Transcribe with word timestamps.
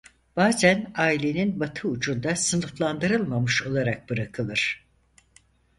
Bazen 0.35 0.91
ailenin 0.95 1.59
batı 1.59 1.87
ucunda 1.87 2.35
sınıflandırılmamış 2.35 3.63
olarak 3.67 4.09
bırakılır. 4.09 4.85